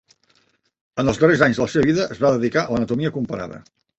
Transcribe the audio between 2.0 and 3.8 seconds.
es va dedicar a l'anatomia comparada.